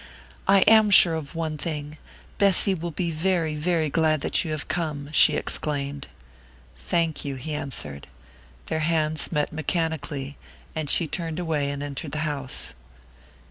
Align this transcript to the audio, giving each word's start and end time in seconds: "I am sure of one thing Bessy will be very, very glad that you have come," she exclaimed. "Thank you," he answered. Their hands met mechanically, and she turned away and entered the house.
"I 0.47 0.61
am 0.61 0.89
sure 0.89 1.13
of 1.13 1.35
one 1.35 1.59
thing 1.59 1.99
Bessy 2.39 2.73
will 2.73 2.89
be 2.89 3.11
very, 3.11 3.55
very 3.55 3.87
glad 3.87 4.21
that 4.21 4.43
you 4.43 4.49
have 4.49 4.67
come," 4.67 5.09
she 5.11 5.33
exclaimed. 5.35 6.07
"Thank 6.75 7.23
you," 7.23 7.35
he 7.35 7.53
answered. 7.53 8.07
Their 8.65 8.79
hands 8.79 9.31
met 9.31 9.53
mechanically, 9.53 10.37
and 10.75 10.89
she 10.89 11.07
turned 11.07 11.37
away 11.37 11.69
and 11.69 11.83
entered 11.83 12.13
the 12.13 12.17
house. 12.25 12.73